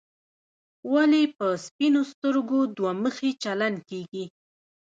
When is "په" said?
1.37-1.47